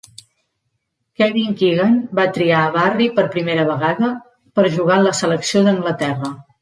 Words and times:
Kevin 1.21 1.51
Keegan 1.59 1.99
va 2.19 2.25
triar 2.37 2.61
a 2.61 2.71
Barry 2.77 3.09
per 3.19 3.27
primera 3.37 3.67
vegada 3.73 4.09
per 4.57 4.67
a 4.67 4.73
jugar 4.79 4.97
en 4.99 5.07
la 5.09 5.13
selecció 5.21 5.63
d'Anglaterra. 5.69 6.33